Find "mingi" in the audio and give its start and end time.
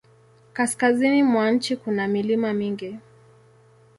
2.53-2.97